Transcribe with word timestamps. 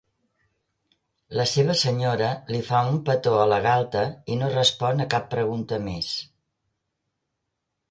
La 1.39 1.43
seva 1.51 1.75
senyora 1.81 2.29
li 2.55 2.61
fa 2.71 2.79
un 2.95 2.97
petó 3.11 3.35
a 3.43 3.45
la 3.53 3.61
galta 3.67 4.03
i 4.37 4.41
no 4.41 4.51
respon 4.55 5.07
a 5.07 5.09
cap 5.15 5.31
pregunta 5.37 5.83
més. 5.91 6.11